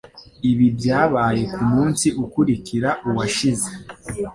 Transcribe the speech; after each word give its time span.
Ibi 0.49 0.67
byabaye 0.77 1.43
kumunsi 1.53 2.07
ukurikira 2.23 2.89
uwashize 3.07 3.69